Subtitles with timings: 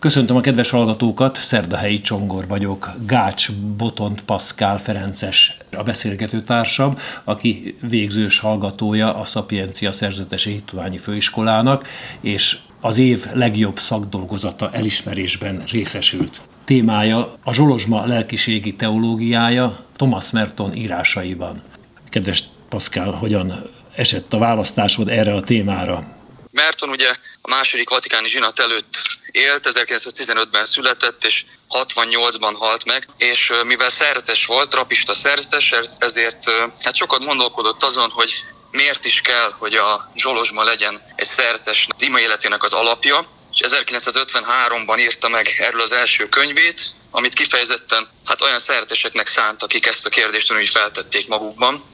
[0.00, 7.76] Köszöntöm a kedves hallgatókat, Szerdahelyi Csongor vagyok, Gács Botont Paszkál Ferences a beszélgető társam, aki
[7.80, 11.88] végzős hallgatója a Szapiencia Szerzetesi Hitványi Főiskolának,
[12.20, 16.40] és az év legjobb szakdolgozata elismerésben részesült.
[16.64, 21.62] Témája a Zsolozsma lelkiségi teológiája Thomas Merton írásaiban.
[22.08, 26.04] Kedves Paszkál, hogyan esett a választásod erre a témára?
[26.50, 27.10] Merton ugye
[27.42, 34.46] a második vatikáni zsinat előtt élt, 1915-ben született, és 68-ban halt meg, és mivel szerzetes
[34.46, 36.50] volt, rapista szerzetes, ezért
[36.82, 42.20] hát sokat gondolkodott azon, hogy miért is kell, hogy a Zsolozsma legyen egy szerzetes ima
[42.20, 48.58] életének az alapja, és 1953-ban írta meg erről az első könyvét, amit kifejezetten hát olyan
[48.58, 51.84] szerzeteseknek szánt, akik ezt a kérdést úgy feltették magukban,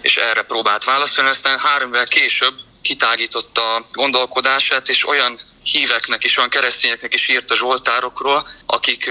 [0.00, 1.30] és erre próbált válaszolni.
[1.30, 7.50] Aztán három évvel később kitágította a gondolkodását, és olyan híveknek és olyan keresztényeknek is írt
[7.50, 9.10] a Zsoltárokról, akik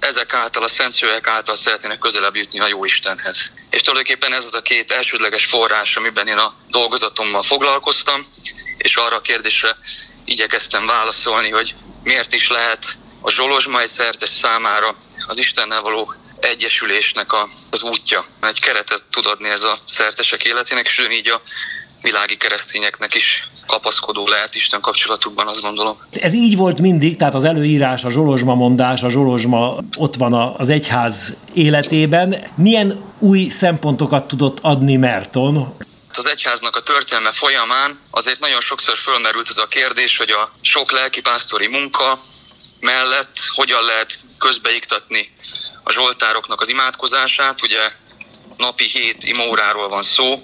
[0.00, 3.52] ezek által, a szent szövegek által szeretnének közelebb jutni a jó Istenhez.
[3.70, 8.20] És tulajdonképpen ez az a két elsődleges forrás, amiben én a dolgozatommal foglalkoztam,
[8.76, 9.78] és arra a kérdésre
[10.24, 14.94] igyekeztem válaszolni, hogy miért is lehet a Zsolozsmai szertes számára
[15.26, 18.24] az Istennel való egyesülésnek a, az útja.
[18.40, 21.42] Egy keretet tud adni ez a szertesek életének, és így a
[22.02, 25.98] világi keresztényeknek is kapaszkodó lehet Isten kapcsolatukban, azt gondolom.
[26.10, 30.68] Ez így volt mindig, tehát az előírás, a zsolozsma mondás, a zsolozsma ott van az
[30.68, 32.52] egyház életében.
[32.56, 35.76] Milyen új szempontokat tudott adni Merton?
[36.14, 40.92] Az egyháznak a történelme folyamán azért nagyon sokszor fölmerült ez a kérdés, hogy a sok
[40.92, 42.18] lelkipásztori munka
[42.80, 45.32] mellett hogyan lehet közbeiktatni
[45.82, 47.62] a zsoltároknak az imádkozását.
[47.62, 47.92] Ugye
[48.56, 50.34] napi hét imóráról van szó,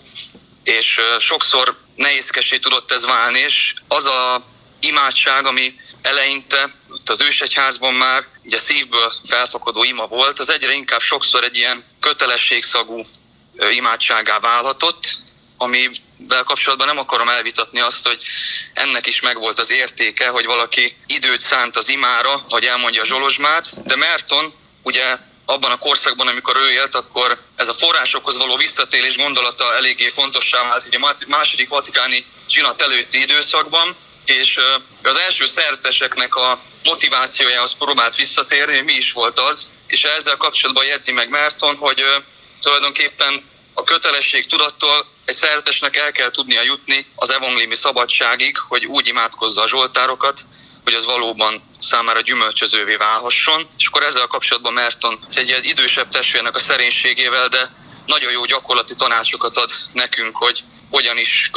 [0.66, 4.44] és sokszor nehézkesé tudott ez válni, és az a
[4.80, 6.70] imádság, ami eleinte
[7.04, 13.00] az ősegyházban már ugye szívből felfakadó ima volt, az egyre inkább sokszor egy ilyen kötelességszagú
[13.70, 15.18] imádságá válhatott,
[15.56, 18.22] amivel kapcsolatban nem akarom elvitatni azt, hogy
[18.72, 23.84] ennek is megvolt az értéke, hogy valaki időt szánt az imára, hogy elmondja a zsolozsmát,
[23.84, 29.16] de Merton ugye abban a korszakban, amikor ő élt, akkor ez a forrásokhoz való visszatérés
[29.16, 34.58] gondolata eléggé fontossá vált ugye a második vatikáni csinat előtti időszakban, és
[35.02, 41.12] az első szerzeteseknek a motivációjához próbált visszatérni, mi is volt az, és ezzel kapcsolatban jegyzi
[41.12, 42.04] meg Merton, hogy
[42.60, 49.06] tulajdonképpen a kötelesség tudattól egy szerzetesnek el kell tudnia jutni az evangéliumi szabadságig, hogy úgy
[49.06, 50.40] imádkozza a zsoltárokat,
[50.84, 53.62] hogy az valóban számára gyümölcsözővé válhasson.
[53.78, 57.70] És akkor ezzel kapcsolatban Merton egy idősebb testvérnek a szerénységével, de
[58.06, 61.50] nagyon jó gyakorlati tanácsokat ad nekünk, hogy hogyan is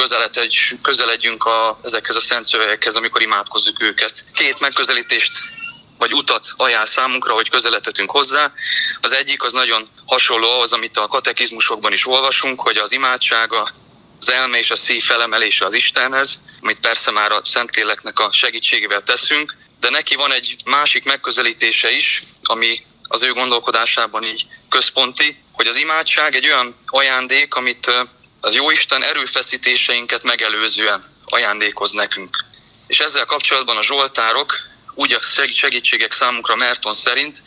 [0.82, 4.24] közeledjünk a, ezekhez a szent szövegekhez, amikor imádkozzuk őket.
[4.34, 5.32] Két megközelítést
[5.98, 8.52] vagy utat ajánl számunkra, hogy közeledhetünk hozzá.
[9.00, 13.70] Az egyik az nagyon hasonló ahhoz, amit a katekizmusokban is olvasunk, hogy az imádsága
[14.20, 19.00] az elme és a szív felemelése az Istenhez, amit persze már a Szentléleknek a segítségével
[19.00, 25.66] teszünk, de neki van egy másik megközelítése is, ami az ő gondolkodásában így központi, hogy
[25.66, 27.92] az imádság egy olyan ajándék, amit
[28.40, 32.44] az Jóisten erőfeszítéseinket megelőzően ajándékoz nekünk.
[32.86, 34.56] És ezzel kapcsolatban a zsoltárok
[34.94, 35.20] úgy a
[35.54, 37.42] segítségek számunkra Merton szerint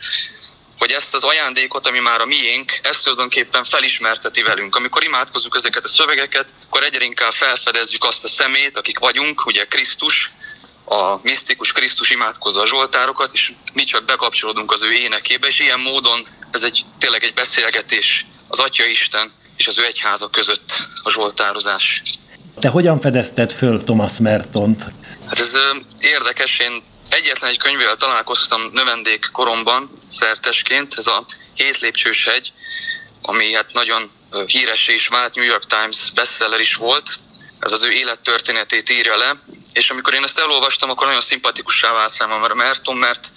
[0.78, 4.76] hogy ezt az ajándékot, ami már a miénk, ezt tulajdonképpen felismerteti velünk.
[4.76, 9.64] Amikor imádkozunk ezeket a szövegeket, akkor egyre inkább felfedezzük azt a szemét, akik vagyunk, ugye
[9.64, 10.30] Krisztus,
[10.84, 15.80] a misztikus Krisztus imádkozza a zsoltárokat, és mi csak bekapcsolódunk az ő énekébe, és ilyen
[15.80, 21.10] módon ez egy tényleg egy beszélgetés az Atya Isten és az ő egyháza között a
[21.10, 22.02] zsoltározás.
[22.60, 24.82] Te hogyan fedezted föl Thomas Mertont?
[25.26, 25.50] Hát ez
[26.00, 31.24] érdekes, én Egyetlen egy könyvével találkoztam növendék koromban, szertesként, ez a
[31.54, 32.52] Hét lépcsős hegy,
[33.22, 34.10] ami hát nagyon
[34.46, 37.10] híres és vált, New York Times bestseller is volt,
[37.58, 39.34] ez az ő élettörténetét írja le,
[39.74, 43.32] és amikor én ezt elolvastam, akkor nagyon szimpatikussá vált számomra Merton, mert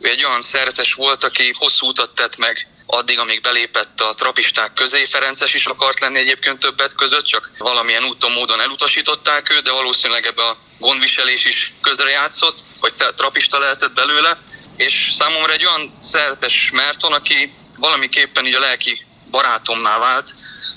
[0.00, 4.72] ő egy olyan szerzetes volt, aki hosszú utat tett meg addig, amíg belépett a trapisták
[4.72, 5.04] közé.
[5.04, 10.26] Ferences is akart lenni egyébként többet között, csak valamilyen úton, módon elutasították őt, de valószínűleg
[10.26, 14.38] ebbe a gondviselés is közrejátszott, hogy trapista lehetett belőle.
[14.76, 20.34] És számomra egy olyan szeretes Merton, aki valamiképpen így a lelki barátomná vált,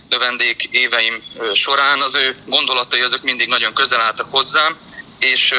[0.10, 1.20] növendék éveim
[1.54, 4.78] során, az ő gondolatai azok mindig nagyon közel álltak hozzám,
[5.32, 5.54] és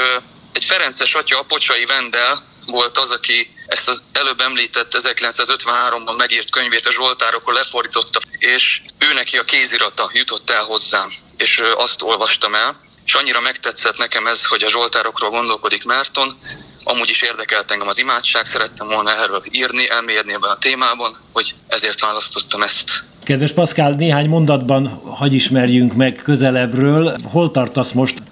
[0.52, 6.86] egy Ferences atya, Pocsai Vendel volt az, aki ezt az előbb említett 1953-ban megírt könyvét
[6.86, 12.74] a Zsoltárokról lefordította, és ő neki a kézirata jutott el hozzám, és azt olvastam el,
[13.04, 16.38] és annyira megtetszett nekem ez, hogy a Zsoltárokról gondolkodik Márton,
[16.84, 21.54] amúgy is érdekelt engem az imádság, szerettem volna erről írni, elmélyedni ebben a témában, hogy
[21.68, 23.04] ezért választottam ezt.
[23.24, 27.16] Kedves Pascal, néhány mondatban hagy ismerjünk meg közelebbről.
[27.30, 28.22] Hol tartasz most?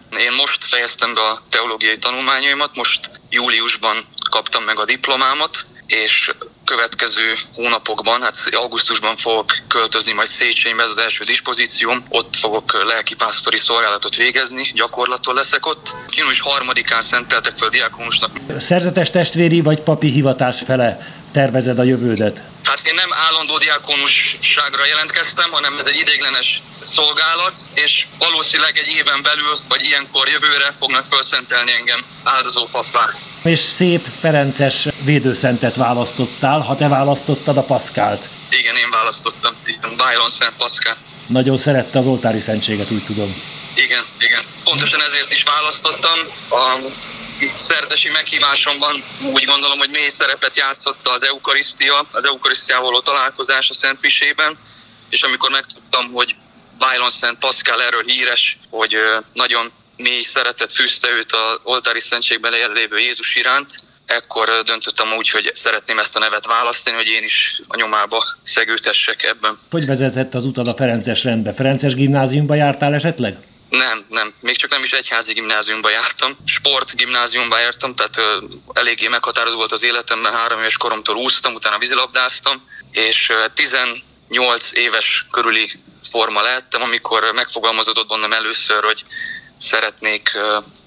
[1.73, 3.97] A teológiai tanulmányaimat, most júliusban
[4.31, 6.33] kaptam meg a diplomámat, és
[6.65, 13.57] következő hónapokban, hát augusztusban fogok költözni majd Széchenybe, ez az első dispozícióm, ott fogok lelkipásztori
[13.57, 15.97] szolgálatot végezni, gyakorlaton leszek ott.
[16.17, 18.31] Június harmadikán szenteltek fel diákonusnak.
[18.59, 20.99] Szerzetes testvéri vagy papi hivatás fele
[21.33, 22.52] tervezed a jövődet?
[22.65, 29.23] Hát én nem állandó diákonusságra jelentkeztem, hanem ez egy idéglenes szolgálat, és valószínűleg egy éven
[29.23, 33.05] belül, vagy ilyenkor jövőre fognak felszentelni engem áldozó pappá
[33.45, 38.29] és szép Ferences védőszentet választottál, ha te választottad a Paszkált.
[38.51, 39.55] Igen, én választottam.
[39.65, 40.97] Igen, Byron Szent Paszkál.
[41.27, 43.43] Nagyon szerette az oltári szentséget, úgy tudom.
[43.75, 44.45] Igen, igen.
[44.65, 46.19] Pontosan ezért is választottam.
[46.51, 46.77] A
[47.59, 53.75] szertesi meghívásomban úgy gondolom, hogy mély szerepet játszott az eukarisztia, az eukarisztiával való találkozás a
[53.75, 54.59] Szent Pisében,
[55.09, 56.37] és amikor megtudtam, hogy
[56.79, 58.97] Byron Szent Paszkál erről híres, hogy
[59.33, 63.75] nagyon mély szeretet fűzte őt az oltári szentségben lévő Jézus iránt,
[64.07, 69.23] ekkor döntöttem úgy, hogy szeretném ezt a nevet választani, hogy én is a nyomába szegültessek
[69.23, 69.59] ebben.
[69.71, 71.53] Hogy vezetett az utad a Ferences rendbe?
[71.53, 73.37] Ferences gimnáziumba jártál esetleg?
[73.73, 74.35] Nem, nem.
[74.41, 76.37] Még csak nem is egyházi gimnáziumba jártam.
[76.45, 80.33] Sport gimnáziumba jártam, tehát ö, eléggé meghatározó volt az életemben.
[80.33, 85.73] Három éves koromtól úsztam, utána vízilabdáztam, és ö, 18 éves körüli
[86.11, 89.05] forma lettem, amikor megfogalmazódott bennem először, hogy
[89.59, 90.37] szeretnék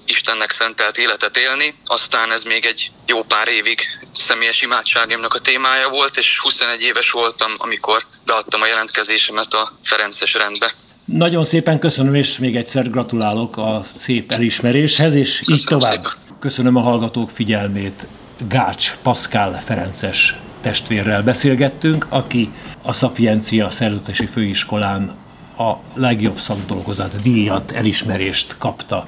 [0.06, 5.90] Istennek szentelt életet élni, aztán ez még egy jó pár évig személyes imádságemnak a témája
[5.90, 10.74] volt, és 21 éves voltam, amikor beadtam a jelentkezésemet a Ferences rendbe.
[11.06, 16.02] Nagyon szépen köszönöm, és még egyszer gratulálok a szép elismeréshez, és köszönöm így tovább.
[16.02, 16.40] Szépen.
[16.40, 18.08] Köszönöm a hallgatók figyelmét.
[18.48, 25.16] Gács Pascal Ferences testvérrel beszélgettünk, aki a Szapiencia Szerzetesi Főiskolán
[25.58, 29.06] a legjobb szakdolgozat díjat, elismerést kapta